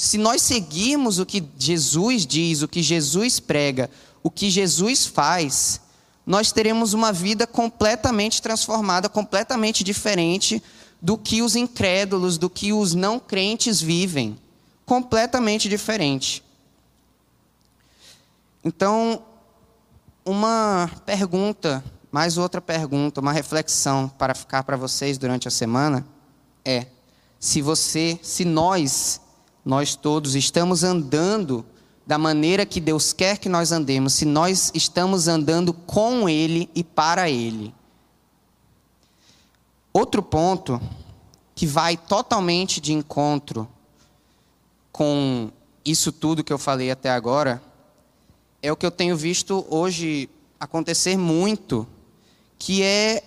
se 0.00 0.16
nós 0.16 0.42
seguirmos 0.42 1.18
o 1.18 1.26
que 1.26 1.44
Jesus 1.58 2.24
diz, 2.24 2.62
o 2.62 2.68
que 2.68 2.84
Jesus 2.84 3.40
prega, 3.40 3.90
o 4.22 4.30
que 4.30 4.48
Jesus 4.48 5.06
faz, 5.06 5.80
nós 6.24 6.52
teremos 6.52 6.92
uma 6.92 7.12
vida 7.12 7.48
completamente 7.48 8.40
transformada, 8.40 9.08
completamente 9.08 9.82
diferente 9.82 10.62
do 11.02 11.18
que 11.18 11.42
os 11.42 11.56
incrédulos, 11.56 12.38
do 12.38 12.48
que 12.48 12.72
os 12.72 12.94
não 12.94 13.18
crentes 13.18 13.80
vivem. 13.80 14.38
Completamente 14.86 15.68
diferente. 15.68 16.44
Então, 18.62 19.20
uma 20.24 20.88
pergunta, 21.04 21.82
mais 22.12 22.38
outra 22.38 22.60
pergunta, 22.60 23.20
uma 23.20 23.32
reflexão 23.32 24.08
para 24.08 24.32
ficar 24.32 24.62
para 24.62 24.76
vocês 24.76 25.18
durante 25.18 25.48
a 25.48 25.50
semana 25.50 26.06
é: 26.64 26.86
se 27.40 27.60
você, 27.60 28.16
se 28.22 28.44
nós 28.44 29.20
nós 29.68 29.94
todos 29.94 30.34
estamos 30.34 30.82
andando 30.82 31.62
da 32.06 32.16
maneira 32.16 32.64
que 32.64 32.80
Deus 32.80 33.12
quer 33.12 33.36
que 33.36 33.50
nós 33.50 33.70
andemos, 33.70 34.14
se 34.14 34.24
nós 34.24 34.72
estamos 34.74 35.28
andando 35.28 35.74
com 35.74 36.26
Ele 36.26 36.70
e 36.74 36.82
para 36.82 37.28
Ele. 37.28 37.74
Outro 39.92 40.22
ponto 40.22 40.80
que 41.54 41.66
vai 41.66 41.98
totalmente 41.98 42.80
de 42.80 42.94
encontro 42.94 43.68
com 44.90 45.50
isso 45.84 46.12
tudo 46.12 46.42
que 46.42 46.52
eu 46.52 46.58
falei 46.58 46.90
até 46.90 47.10
agora 47.10 47.62
é 48.62 48.72
o 48.72 48.76
que 48.76 48.86
eu 48.86 48.90
tenho 48.90 49.18
visto 49.18 49.66
hoje 49.68 50.30
acontecer 50.58 51.18
muito, 51.18 51.86
que 52.58 52.82
é 52.82 53.22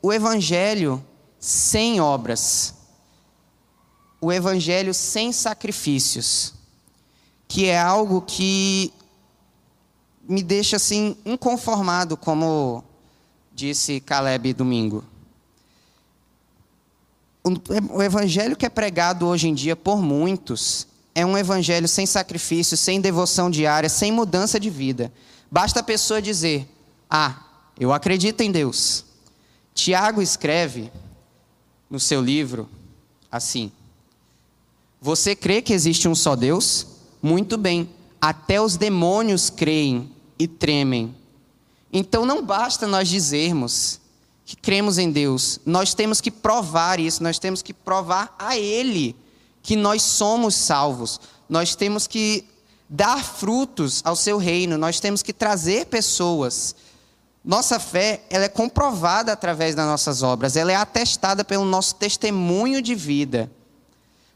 o 0.00 0.10
evangelho 0.10 1.04
sem 1.38 2.00
obras 2.00 2.81
o 4.22 4.32
evangelho 4.32 4.94
sem 4.94 5.32
sacrifícios, 5.32 6.54
que 7.48 7.66
é 7.66 7.76
algo 7.76 8.22
que 8.22 8.92
me 10.28 10.44
deixa 10.44 10.76
assim 10.76 11.16
inconformado, 11.24 12.16
como 12.16 12.84
disse 13.52 14.00
Caleb 14.00 14.54
domingo. 14.54 15.04
O 17.90 18.00
evangelho 18.00 18.56
que 18.56 18.64
é 18.64 18.68
pregado 18.68 19.26
hoje 19.26 19.48
em 19.48 19.54
dia 19.54 19.74
por 19.74 20.00
muitos 20.00 20.86
é 21.16 21.26
um 21.26 21.36
evangelho 21.36 21.88
sem 21.88 22.06
sacrifício, 22.06 22.76
sem 22.76 23.00
devoção 23.00 23.50
diária, 23.50 23.88
sem 23.88 24.12
mudança 24.12 24.60
de 24.60 24.70
vida. 24.70 25.12
Basta 25.50 25.80
a 25.80 25.82
pessoa 25.82 26.22
dizer: 26.22 26.68
Ah, 27.10 27.42
eu 27.76 27.92
acredito 27.92 28.40
em 28.42 28.52
Deus. 28.52 29.04
Tiago 29.74 30.22
escreve 30.22 30.92
no 31.90 31.98
seu 31.98 32.22
livro 32.22 32.68
assim: 33.28 33.72
você 35.02 35.34
crê 35.34 35.60
que 35.60 35.72
existe 35.72 36.06
um 36.06 36.14
só 36.14 36.36
Deus? 36.36 36.86
Muito 37.20 37.58
bem. 37.58 37.90
Até 38.20 38.62
os 38.62 38.76
demônios 38.76 39.50
creem 39.50 40.12
e 40.38 40.46
tremem. 40.46 41.12
Então 41.92 42.24
não 42.24 42.46
basta 42.46 42.86
nós 42.86 43.08
dizermos 43.08 44.00
que 44.44 44.54
cremos 44.54 44.98
em 44.98 45.10
Deus, 45.10 45.58
nós 45.64 45.94
temos 45.94 46.20
que 46.20 46.30
provar 46.30 47.00
isso, 47.00 47.22
nós 47.22 47.38
temos 47.38 47.62
que 47.62 47.72
provar 47.72 48.34
a 48.38 48.56
Ele 48.56 49.16
que 49.62 49.74
nós 49.74 50.02
somos 50.02 50.54
salvos, 50.54 51.20
nós 51.48 51.74
temos 51.74 52.06
que 52.06 52.44
dar 52.88 53.24
frutos 53.24 54.02
ao 54.04 54.14
seu 54.14 54.36
reino, 54.36 54.76
nós 54.76 55.00
temos 55.00 55.22
que 55.22 55.32
trazer 55.32 55.86
pessoas. 55.86 56.74
Nossa 57.44 57.80
fé, 57.80 58.22
ela 58.30 58.44
é 58.44 58.48
comprovada 58.48 59.32
através 59.32 59.74
das 59.74 59.86
nossas 59.86 60.22
obras, 60.22 60.54
ela 60.54 60.70
é 60.70 60.76
atestada 60.76 61.44
pelo 61.44 61.64
nosso 61.64 61.96
testemunho 61.96 62.80
de 62.80 62.94
vida. 62.94 63.50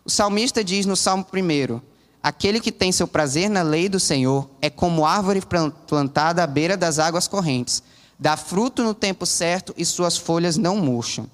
O 0.07 0.11
salmista 0.11 0.63
diz 0.63 0.87
no 0.87 0.95
Salmo 0.95 1.27
1: 1.35 1.81
Aquele 2.23 2.61
que 2.61 2.71
tem 2.71 2.93
seu 2.93 3.09
prazer 3.09 3.51
na 3.51 3.63
lei 3.63 3.89
do 3.89 3.99
Senhor 3.99 4.49
é 4.63 4.71
como 4.71 5.05
árvore 5.05 5.43
plantada 5.89 6.45
à 6.45 6.47
beira 6.47 6.77
das 6.77 7.01
águas 7.01 7.27
correntes, 7.27 7.83
dá 8.17 8.37
fruto 8.37 8.85
no 8.85 8.95
tempo 8.95 9.27
certo 9.27 9.75
e 9.77 9.85
suas 9.85 10.17
folhas 10.17 10.57
não 10.57 10.77
murcham. 10.77 11.29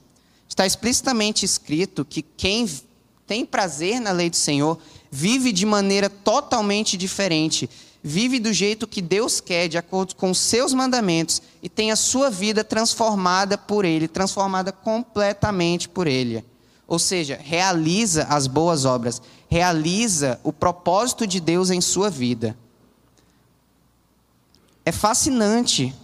Está 0.49 0.65
explicitamente 0.65 1.45
escrito 1.45 2.03
que 2.03 2.23
quem 2.23 2.67
tem 3.27 3.45
prazer 3.45 4.01
na 4.01 4.11
lei 4.11 4.31
do 4.31 4.37
Senhor 4.37 4.79
vive 5.11 5.53
de 5.53 5.67
maneira 5.67 6.09
totalmente 6.09 6.97
diferente, 6.97 7.69
vive 8.03 8.41
do 8.41 8.55
jeito 8.55 8.87
que 8.87 9.03
Deus 9.03 9.39
quer, 9.39 9.69
de 9.69 9.77
acordo 9.77 10.17
com 10.17 10.31
os 10.31 10.39
seus 10.39 10.73
mandamentos, 10.73 11.43
e 11.63 11.69
tem 11.69 11.93
a 11.93 11.97
sua 11.97 12.31
vida 12.31 12.65
transformada 12.65 13.59
por 13.59 13.85
Ele, 13.85 14.09
transformada 14.09 14.73
completamente 14.73 15.91
por 15.91 16.07
Ele. 16.07 16.43
Ou 16.93 16.99
seja, 16.99 17.41
realiza 17.43 18.25
as 18.25 18.47
boas 18.47 18.85
obras, 18.85 19.23
realiza 19.49 20.39
o 20.45 20.53
propósito 20.53 21.27
de 21.27 21.41
Deus 21.41 21.71
em 21.71 21.81
sua 21.81 22.11
vida. 22.11 22.55
É 24.85 24.93
fascinante, 24.93 25.95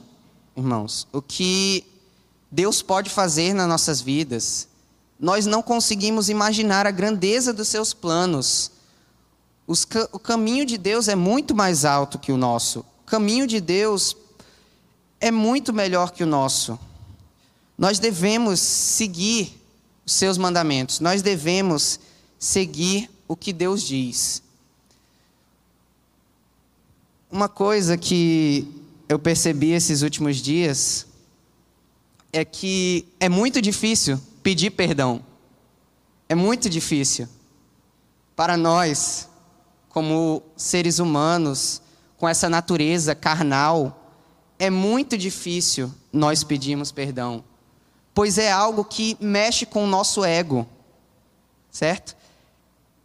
irmãos, 0.57 1.07
o 1.12 1.21
que 1.21 1.85
Deus 2.50 2.80
pode 2.80 3.11
fazer 3.11 3.52
nas 3.52 3.68
nossas 3.68 4.00
vidas. 4.00 4.66
Nós 5.21 5.45
não 5.45 5.61
conseguimos 5.61 6.30
imaginar 6.30 6.87
a 6.87 6.90
grandeza 6.90 7.52
dos 7.52 7.68
seus 7.68 7.92
planos. 7.92 8.71
Os, 9.66 9.87
o 10.11 10.18
caminho 10.18 10.64
de 10.64 10.78
Deus 10.78 11.07
é 11.07 11.14
muito 11.14 11.54
mais 11.54 11.85
alto 11.85 12.18
que 12.18 12.33
o 12.33 12.38
nosso. 12.38 12.80
O 13.02 13.04
caminho 13.04 13.47
de 13.47 13.61
Deus 13.61 14.16
é 15.21 15.30
muito 15.30 15.71
melhor 15.71 16.12
que 16.12 16.25
o 16.25 16.26
nosso. 16.26 16.80
Nós 17.76 17.99
devemos 17.99 18.59
seguir 18.59 19.57
os 20.08 20.14
seus 20.14 20.38
mandamentos. 20.38 21.00
Nós 21.00 21.20
devemos 21.20 22.00
seguir 22.38 23.10
o 23.28 23.36
que 23.36 23.52
Deus 23.52 23.82
diz. 23.82 24.42
Uma 27.30 27.46
coisa 27.46 27.98
que 27.98 28.66
eu 29.06 29.18
percebi 29.18 29.72
esses 29.72 30.00
últimos 30.00 30.38
dias 30.38 31.06
é 32.32 32.42
que 32.42 33.06
é 33.20 33.28
muito 33.28 33.60
difícil 33.60 34.18
pedir 34.42 34.70
perdão. 34.70 35.22
É 36.26 36.34
muito 36.34 36.70
difícil. 36.70 37.28
Para 38.34 38.56
nós, 38.56 39.28
como 39.90 40.42
seres 40.56 41.00
humanos, 41.00 41.82
com 42.16 42.26
essa 42.26 42.48
natureza 42.48 43.14
carnal, 43.14 44.10
é 44.58 44.70
muito 44.70 45.18
difícil 45.18 45.92
nós 46.10 46.42
pedirmos 46.42 46.90
perdão, 46.90 47.44
pois 48.18 48.37
é 48.37 48.50
algo 48.50 48.84
que 48.84 49.16
mexe 49.20 49.64
com 49.64 49.84
o 49.84 49.87
nosso 49.87 50.25
ego, 50.25 50.66
certo? 51.70 52.16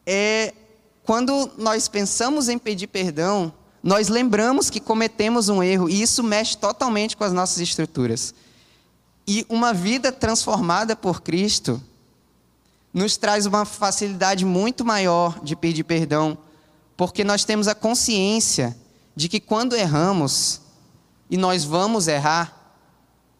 É 0.07 0.55
quando 1.03 1.51
nós 1.55 1.87
pensamos 1.87 2.49
em 2.49 2.57
pedir 2.57 2.87
perdão, 2.87 3.53
nós 3.83 4.07
lembramos 4.07 4.71
que 4.71 4.79
cometemos 4.79 5.49
um 5.49 5.61
erro 5.61 5.87
e 5.87 6.01
isso 6.01 6.23
mexe 6.23 6.57
totalmente 6.57 7.15
com 7.15 7.23
as 7.23 7.31
nossas 7.31 7.59
estruturas. 7.59 8.33
E 9.27 9.45
uma 9.49 9.71
vida 9.71 10.11
transformada 10.11 10.95
por 10.95 11.21
Cristo 11.21 11.79
nos 12.91 13.15
traz 13.15 13.45
uma 13.45 13.65
facilidade 13.65 14.43
muito 14.43 14.83
maior 14.83 15.39
de 15.43 15.55
pedir 15.55 15.83
perdão, 15.83 16.35
porque 16.97 17.23
nós 17.23 17.45
temos 17.45 17.67
a 17.67 17.75
consciência 17.75 18.75
de 19.15 19.29
que 19.29 19.39
quando 19.39 19.75
erramos, 19.75 20.59
e 21.29 21.37
nós 21.37 21.63
vamos 21.63 22.07
errar, 22.07 22.81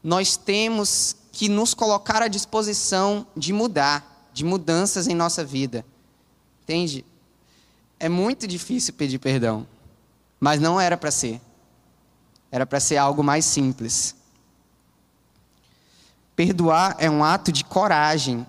nós 0.03 0.37
temos 0.37 1.15
que 1.33 1.49
nos 1.49 1.73
colocar 1.73 2.21
à 2.21 2.27
disposição 2.27 3.25
de 3.35 3.51
mudar, 3.51 4.29
de 4.31 4.45
mudanças 4.45 5.07
em 5.07 5.15
nossa 5.15 5.43
vida. 5.43 5.83
Entende? 6.61 7.03
É 7.99 8.07
muito 8.07 8.47
difícil 8.47 8.93
pedir 8.93 9.17
perdão, 9.17 9.67
mas 10.39 10.61
não 10.61 10.79
era 10.79 10.95
para 10.95 11.09
ser. 11.09 11.41
Era 12.51 12.67
para 12.67 12.79
ser 12.79 12.97
algo 12.97 13.23
mais 13.23 13.45
simples. 13.45 14.15
Perdoar 16.35 16.95
é 16.99 17.09
um 17.09 17.23
ato 17.23 17.51
de 17.51 17.63
coragem, 17.63 18.45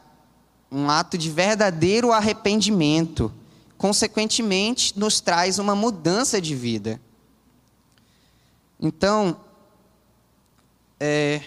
um 0.70 0.90
ato 0.90 1.16
de 1.16 1.30
verdadeiro 1.30 2.12
arrependimento. 2.12 3.32
Consequentemente, 3.78 4.98
nos 4.98 5.22
traz 5.22 5.58
uma 5.58 5.74
mudança 5.74 6.38
de 6.38 6.54
vida. 6.54 7.00
Então, 8.78 9.38
é, 11.00 11.42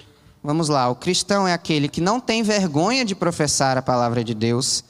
vamos 0.48 0.70
lá: 0.70 0.90
o 0.90 0.96
cristão 0.96 1.46
é 1.46 1.52
aquele 1.52 1.90
que 1.90 2.00
não 2.00 2.22
tem 2.22 2.42
vergonha 2.42 3.04
de 3.04 3.14
professar 3.14 3.78
a 3.78 3.82
palavra 3.82 4.24
de 4.24 4.34
Deus, 4.34 4.82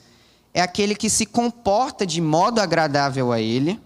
é 0.53 0.61
aquele 0.61 0.93
que 0.93 1.09
se 1.09 1.25
comporta 1.25 2.05
de 2.05 2.21
modo 2.21 2.61
agradável 2.61 3.31
a 3.31 3.41
Ele, 3.41 3.81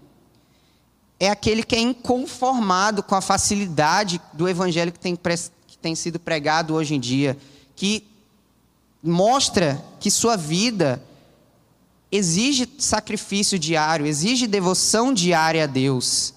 é 1.18 1.30
aquele 1.30 1.62
que 1.62 1.74
é 1.74 1.80
inconformado 1.80 3.02
com 3.02 3.14
a 3.14 3.22
facilidade 3.22 4.20
do 4.34 4.46
evangelho 4.46 4.92
que 4.92 5.00
tem, 5.00 5.16
que 5.16 5.78
tem 5.78 5.94
sido 5.94 6.20
pregado 6.20 6.74
hoje 6.74 6.94
em 6.94 7.00
dia, 7.00 7.38
que 7.74 8.06
mostra 9.02 9.82
que 9.98 10.10
sua 10.10 10.36
vida 10.36 11.02
exige 12.10 12.68
sacrifício 12.78 13.58
diário, 13.58 14.04
exige 14.04 14.46
devoção 14.46 15.14
diária 15.14 15.64
a 15.64 15.66
Deus 15.66 16.34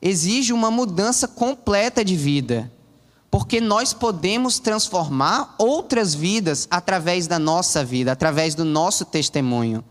exige 0.00 0.52
uma 0.52 0.70
mudança 0.70 1.26
completa 1.26 2.04
de 2.04 2.16
vida, 2.16 2.70
porque 3.30 3.60
nós 3.60 3.92
podemos 3.92 4.58
transformar 4.58 5.54
outras 5.58 6.14
vidas 6.14 6.66
através 6.70 7.26
da 7.26 7.38
nossa 7.38 7.84
vida, 7.84 8.12
através 8.12 8.54
do 8.54 8.64
nosso 8.64 9.04
testemunho. 9.04 9.84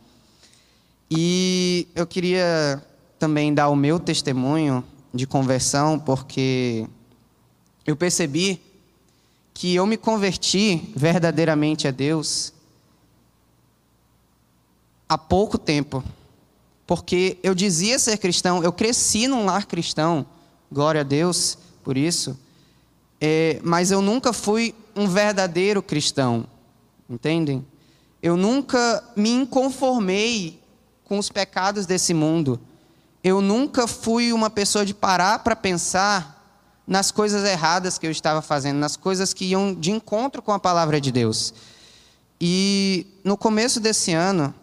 E 1.10 1.88
eu 1.96 2.08
queria 2.08 2.84
também 3.20 3.54
dar 3.54 3.70
o 3.70 3.76
meu 3.76 4.00
testemunho 4.00 4.84
de 5.14 5.26
conversão, 5.26 6.00
porque 6.00 6.88
eu 7.86 7.96
percebi 7.96 8.62
que 9.54 9.76
eu 9.76 9.86
me 9.86 9.98
converti 9.98 10.92
verdadeiramente 10.96 11.88
a 11.88 11.92
Deus 11.92 12.54
há 15.08 15.18
pouco 15.18 15.58
tempo 15.58 16.04
porque 16.88 17.38
eu 17.44 17.54
dizia 17.54 18.00
ser 18.00 18.18
cristão, 18.18 18.64
eu 18.64 18.72
cresci 18.72 19.28
num 19.28 19.44
lar 19.44 19.66
cristão, 19.66 20.26
glória 20.72 21.02
a 21.02 21.04
Deus 21.04 21.58
por 21.84 21.98
isso, 21.98 22.40
é, 23.20 23.60
mas 23.64 23.92
eu 23.92 24.02
nunca 24.02 24.32
fui 24.32 24.74
um 24.96 25.08
verdadeiro 25.08 25.82
cristão, 25.82 26.46
entendem? 27.10 27.66
Eu 28.22 28.36
nunca 28.36 29.04
me 29.16 29.30
inconformei 29.30 30.60
com 31.04 31.18
os 31.18 31.30
pecados 31.30 31.86
desse 31.86 32.14
mundo. 32.14 32.60
Eu 33.24 33.42
nunca 33.42 33.88
fui 33.88 34.34
uma 34.34 34.50
pessoa 34.50 34.86
de 34.86 34.94
parar 34.94 35.40
para 35.40 35.56
pensar 35.56 36.36
nas 36.86 37.12
coisas 37.12 37.44
erradas 37.44 37.98
que 37.98 38.08
eu 38.08 38.12
estava 38.12 38.42
fazendo, 38.42 38.78
nas 38.78 38.96
coisas 38.96 39.34
que 39.34 39.46
iam 39.46 39.74
de 39.74 39.92
encontro 39.92 40.42
com 40.42 40.52
a 40.52 40.60
palavra 40.60 41.02
de 41.02 41.12
Deus. 41.12 41.54
E 42.40 43.08
no 43.24 43.36
começo 43.36 43.80
desse 43.80 44.14
ano, 44.14 44.54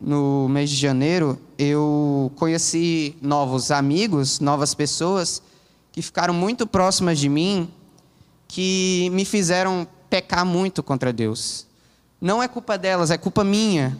no 0.00 0.48
mês 0.48 0.70
de 0.70 0.76
janeiro, 0.76 1.38
eu 1.58 2.30
conheci 2.36 3.16
novos 3.20 3.70
amigos, 3.70 4.40
novas 4.40 4.74
pessoas 4.74 5.42
que 5.96 6.02
ficaram 6.02 6.34
muito 6.34 6.66
próximas 6.66 7.18
de 7.18 7.26
mim, 7.26 7.72
que 8.46 9.08
me 9.14 9.24
fizeram 9.24 9.88
pecar 10.10 10.44
muito 10.44 10.82
contra 10.82 11.10
Deus. 11.10 11.66
Não 12.20 12.42
é 12.42 12.46
culpa 12.46 12.76
delas, 12.76 13.10
é 13.10 13.16
culpa 13.16 13.42
minha, 13.42 13.96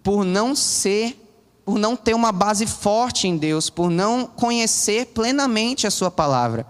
por 0.00 0.24
não 0.24 0.54
ser, 0.54 1.20
por 1.64 1.76
não 1.76 1.96
ter 1.96 2.14
uma 2.14 2.30
base 2.30 2.68
forte 2.68 3.26
em 3.26 3.36
Deus, 3.36 3.68
por 3.68 3.90
não 3.90 4.28
conhecer 4.28 5.06
plenamente 5.06 5.88
a 5.88 5.90
Sua 5.90 6.08
palavra. 6.08 6.64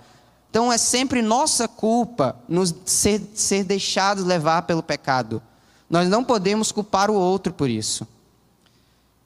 Então 0.49 0.73
é 0.73 0.79
sempre 0.79 1.21
nossa 1.21 1.69
culpa 1.69 2.35
nos 2.49 2.75
ser, 2.87 3.21
ser 3.35 3.65
deixados 3.65 4.25
levar 4.25 4.63
pelo 4.63 4.83
pecado. 4.83 5.43
Nós 5.91 6.09
não 6.09 6.25
podemos 6.25 6.73
culpar 6.73 7.11
o 7.11 7.15
outro 7.15 7.53
por 7.53 7.69
isso. 7.69 8.09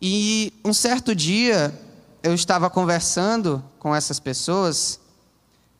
E 0.02 0.52
um 0.64 0.72
certo 0.72 1.14
dia 1.14 1.72
eu 2.24 2.34
estava 2.34 2.68
conversando 2.68 3.62
com 3.78 3.94
essas 3.94 4.18
pessoas, 4.18 4.98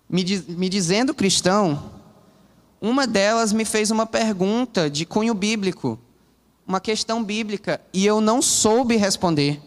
me, 0.08 0.24
me 0.48 0.68
dizendo 0.68 1.14
cristão, 1.14 1.90
uma 2.80 3.06
delas 3.06 3.52
me 3.52 3.64
fez 3.64 3.90
uma 3.90 4.06
pergunta 4.06 4.88
de 4.88 5.04
cunho 5.04 5.34
bíblico, 5.34 5.98
uma 6.66 6.80
questão 6.80 7.22
bíblica, 7.22 7.80
e 7.92 8.06
eu 8.06 8.20
não 8.20 8.40
soube 8.40 8.96
responder. 8.96 9.60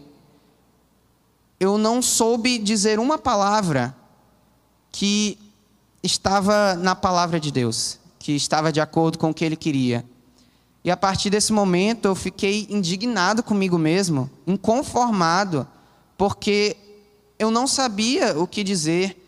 Eu 1.59 1.77
não 1.77 2.01
soube 2.01 2.57
dizer 2.57 2.99
uma 2.99 3.17
palavra 3.17 3.95
que 4.91 5.37
estava 6.01 6.75
na 6.75 6.95
palavra 6.95 7.39
de 7.39 7.51
Deus, 7.51 7.99
que 8.17 8.31
estava 8.33 8.71
de 8.71 8.81
acordo 8.81 9.17
com 9.17 9.29
o 9.29 9.33
que 9.33 9.45
ele 9.45 9.55
queria. 9.55 10.05
E 10.83 10.89
a 10.89 10.97
partir 10.97 11.29
desse 11.29 11.53
momento 11.53 12.07
eu 12.07 12.15
fiquei 12.15 12.65
indignado 12.69 13.43
comigo 13.43 13.77
mesmo, 13.77 14.29
inconformado, 14.47 15.67
porque 16.17 16.75
eu 17.37 17.51
não 17.51 17.67
sabia 17.67 18.37
o 18.39 18.47
que 18.47 18.63
dizer. 18.63 19.20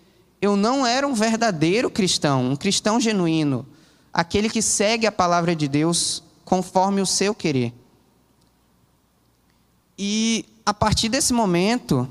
Eu 0.44 0.58
não 0.58 0.86
era 0.86 1.08
um 1.08 1.14
verdadeiro 1.14 1.90
cristão, 1.90 2.52
um 2.52 2.56
cristão 2.58 3.00
genuíno, 3.00 3.66
aquele 4.12 4.50
que 4.50 4.62
segue 4.62 5.08
a 5.08 5.12
palavra 5.12 5.56
de 5.56 5.70
Deus 5.70 6.22
conforme 6.44 7.00
o 7.00 7.06
seu 7.06 7.34
querer. 7.34 7.74
E 9.98 10.44
a 10.66 10.74
partir 10.74 11.08
desse 11.08 11.32
momento, 11.32 12.10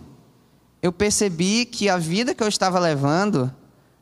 eu 0.80 0.90
percebi 0.90 1.66
que 1.66 1.90
a 1.90 1.98
vida 1.98 2.34
que 2.34 2.42
eu 2.42 2.48
estava 2.48 2.78
levando 2.78 3.54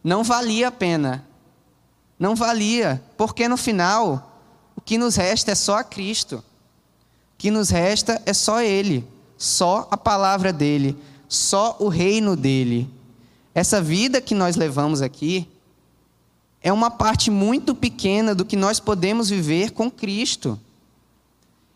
não 0.04 0.22
valia 0.22 0.68
a 0.68 0.70
pena. 0.70 1.26
Não 2.16 2.36
valia, 2.36 3.02
porque 3.16 3.48
no 3.48 3.56
final 3.56 4.40
o 4.76 4.80
que 4.80 4.96
nos 4.96 5.16
resta 5.16 5.50
é 5.50 5.56
só 5.56 5.78
a 5.78 5.82
Cristo. 5.82 6.36
O 6.36 7.36
que 7.36 7.50
nos 7.50 7.68
resta 7.68 8.22
é 8.24 8.32
só 8.32 8.62
Ele, 8.62 9.04
só 9.36 9.88
a 9.90 9.96
palavra 9.96 10.52
dele, 10.52 10.96
só 11.28 11.76
o 11.80 11.88
reino 11.88 12.36
dele. 12.36 12.99
Essa 13.54 13.80
vida 13.80 14.20
que 14.20 14.34
nós 14.34 14.56
levamos 14.56 15.02
aqui 15.02 15.48
é 16.62 16.72
uma 16.72 16.90
parte 16.90 17.30
muito 17.30 17.74
pequena 17.74 18.34
do 18.34 18.44
que 18.44 18.56
nós 18.56 18.78
podemos 18.78 19.30
viver 19.30 19.70
com 19.70 19.90
Cristo. 19.90 20.58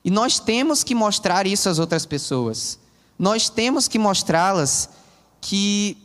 E 0.05 0.11
nós 0.11 0.39
temos 0.39 0.85
que 0.85 0.95
mostrar 0.95 1.47
isso 1.47 1.69
às 1.69 1.79
outras 1.79 2.05
pessoas. 2.05 2.79
Nós 3.19 3.49
temos 3.49 3.89
que 3.89 3.99
mostrá-las 3.99 4.91
que 5.41 5.97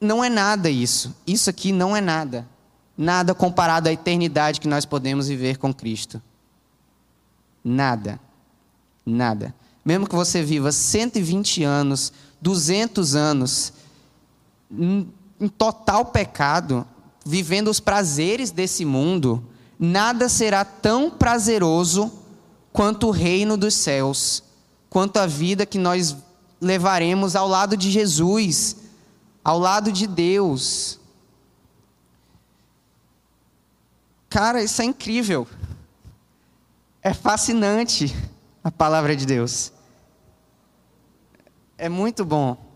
não 0.00 0.24
é 0.24 0.28
nada 0.28 0.70
isso. 0.70 1.14
Isso 1.26 1.50
aqui 1.50 1.72
não 1.72 1.96
é 1.96 2.00
nada 2.00 2.48
nada 2.96 3.34
comparado 3.34 3.88
à 3.88 3.92
eternidade 3.92 4.60
que 4.60 4.68
nós 4.68 4.84
podemos 4.84 5.28
viver 5.28 5.56
com 5.56 5.72
Cristo. 5.72 6.22
Nada. 7.64 8.20
Nada. 9.04 9.54
Mesmo 9.84 10.06
que 10.06 10.14
você 10.14 10.42
viva 10.42 10.70
120 10.70 11.64
anos, 11.64 12.12
200 12.40 13.14
anos, 13.14 13.72
em 14.72 15.48
total 15.48 16.06
pecado, 16.06 16.86
vivendo 17.24 17.68
os 17.68 17.80
prazeres 17.80 18.50
desse 18.50 18.84
mundo, 18.84 19.44
nada 19.78 20.28
será 20.28 20.64
tão 20.64 21.10
prazeroso 21.10 22.10
quanto 22.72 23.08
o 23.08 23.10
reino 23.10 23.56
dos 23.56 23.74
céus, 23.74 24.42
quanto 24.88 25.18
a 25.18 25.26
vida 25.26 25.66
que 25.66 25.78
nós 25.78 26.16
levaremos 26.60 27.36
ao 27.36 27.48
lado 27.48 27.76
de 27.76 27.90
Jesus, 27.90 28.76
ao 29.44 29.58
lado 29.58 29.92
de 29.92 30.06
Deus. 30.06 30.98
Cara, 34.30 34.62
isso 34.62 34.80
é 34.80 34.84
incrível. 34.84 35.46
É 37.02 37.12
fascinante 37.12 38.14
a 38.62 38.70
palavra 38.70 39.14
de 39.14 39.26
Deus. 39.26 39.72
É 41.76 41.88
muito 41.88 42.24
bom. 42.24 42.71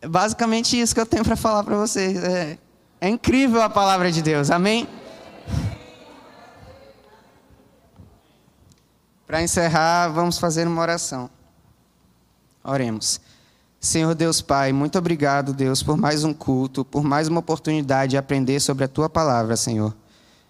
É 0.00 0.06
basicamente 0.06 0.80
isso 0.80 0.94
que 0.94 1.00
eu 1.00 1.06
tenho 1.06 1.24
para 1.24 1.36
falar 1.36 1.64
para 1.64 1.76
vocês. 1.76 2.16
É, 2.22 2.58
é 3.00 3.08
incrível 3.08 3.60
a 3.60 3.68
palavra 3.68 4.12
de 4.12 4.22
Deus. 4.22 4.50
Amém? 4.50 4.86
Para 9.26 9.42
encerrar, 9.42 10.08
vamos 10.08 10.38
fazer 10.38 10.66
uma 10.66 10.80
oração. 10.80 11.28
Oremos. 12.64 13.20
Senhor 13.80 14.14
Deus 14.14 14.40
Pai, 14.40 14.72
muito 14.72 14.98
obrigado, 14.98 15.52
Deus, 15.52 15.82
por 15.82 15.96
mais 15.96 16.24
um 16.24 16.34
culto, 16.34 16.84
por 16.84 17.04
mais 17.04 17.28
uma 17.28 17.38
oportunidade 17.38 18.10
de 18.10 18.16
aprender 18.16 18.58
sobre 18.58 18.84
a 18.84 18.88
tua 18.88 19.08
palavra, 19.08 19.56
Senhor. 19.56 19.94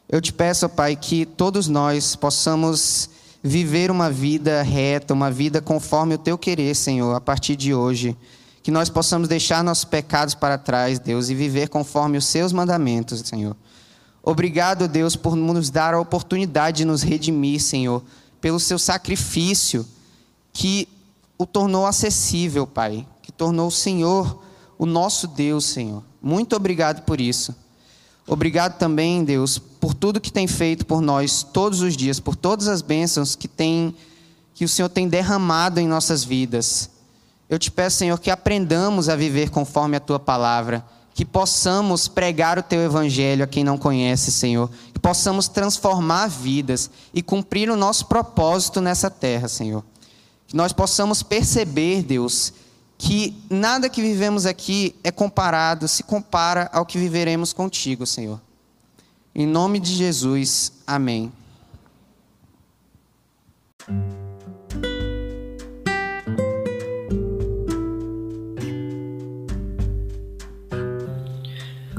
Eu 0.09 0.21
te 0.21 0.33
peço, 0.33 0.67
Pai, 0.69 0.97
que 0.97 1.27
todos 1.27 1.69
nós 1.69 2.17
possamos 2.17 3.11
viver 3.43 3.91
uma 3.91 4.11
vida 4.11 4.63
reta, 4.63 5.13
uma 5.13 5.31
vida 5.31 5.61
conforme 5.61 6.15
o 6.15 6.19
teu 6.19 6.39
querer, 6.39 6.75
Senhor, 6.75 7.15
a 7.15 7.21
partir 7.21 7.57
de 7.57 7.75
hoje. 7.75 8.17
Que 8.69 8.71
nós 8.71 8.91
possamos 8.91 9.29
deixar 9.29 9.65
nossos 9.65 9.87
pecados 9.87 10.35
para 10.35 10.59
trás, 10.59 10.99
Deus, 10.99 11.31
e 11.31 11.35
viver 11.35 11.71
conforme 11.71 12.19
os 12.19 12.27
seus 12.27 12.53
mandamentos, 12.53 13.21
Senhor. 13.21 13.57
Obrigado, 14.23 14.87
Deus, 14.87 15.17
por 15.17 15.35
nos 15.35 15.71
dar 15.71 15.95
a 15.95 15.99
oportunidade 15.99 16.77
de 16.77 16.85
nos 16.85 17.01
redimir, 17.01 17.63
Senhor 17.63 18.05
pelo 18.43 18.61
seu 18.61 18.79
sacrifício 18.79 19.89
que 20.53 20.87
o 21.39 21.47
tornou 21.47 21.87
acessível, 21.87 22.67
Pai, 22.67 23.07
que 23.23 23.33
tornou 23.33 23.69
o 23.69 23.73
Senhor 23.73 24.43
o 24.77 24.85
nosso 24.85 25.27
Deus, 25.27 25.65
Senhor. 25.65 26.05
Muito 26.21 26.55
obrigado 26.55 27.07
por 27.07 27.23
isso. 27.23 27.57
Obrigado 28.27 28.77
também, 28.77 29.25
Deus, 29.25 29.57
por 29.59 29.95
tudo 29.95 30.21
que 30.21 30.31
tem 30.31 30.47
feito 30.47 30.85
por 30.85 31.01
nós 31.01 31.43
todos 31.43 31.81
os 31.81 31.97
dias, 31.97 32.21
por 32.21 32.37
todas 32.37 32.69
as 32.69 32.83
bênçãos 32.83 33.35
que 33.35 33.49
tem 33.49 33.97
que 34.53 34.67
o 34.67 34.69
Senhor 34.69 34.91
tem 34.91 35.09
derramado 35.09 35.81
em 35.81 35.89
nossas 35.89 36.23
vidas. 36.23 36.98
Eu 37.49 37.59
te 37.59 37.71
peço, 37.71 37.97
Senhor, 37.97 38.19
que 38.19 38.31
aprendamos 38.31 39.09
a 39.09 39.17
viver 39.17 39.51
conforme 39.51 39.97
a 39.97 40.01
tua 40.01 40.19
palavra 40.19 40.85
que 41.19 41.25
possamos 41.25 42.07
pregar 42.07 42.61
o 42.61 42.63
teu 42.63 42.81
evangelho 42.81 43.43
a 43.43 43.47
quem 43.49 43.65
não 43.65 43.77
conhece, 43.77 44.31
Senhor, 44.31 44.71
que 44.95 45.01
possamos 45.01 45.49
transformar 45.49 46.29
vidas 46.29 46.89
e 47.13 47.21
cumprir 47.21 47.69
o 47.71 47.77
nosso 47.77 48.07
propósito 48.07 48.81
nessa 48.81 49.11
terra, 49.11 49.49
Senhor. 49.49 49.85
Que 50.47 50.57
nós 50.57 50.73
possamos 50.73 51.21
perceber, 51.21 52.05
Deus, 52.05 52.53
que 52.97 53.37
nada 53.51 53.89
que 53.89 54.01
vivemos 54.01 54.47
aqui 54.47 54.95
é 55.03 55.11
comparado, 55.11 55.89
se 55.89 56.05
compara 56.05 56.71
ao 56.73 56.87
que 56.87 56.99
viveremos 56.99 57.53
contigo, 57.53 58.07
Senhor. 58.07 58.41
Em 59.35 59.45
nome 59.45 59.81
de 59.81 59.97
Jesus, 59.97 60.73
amém. 60.87 61.33